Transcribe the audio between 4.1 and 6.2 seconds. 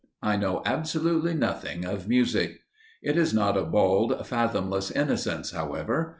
fathomless innocence, however.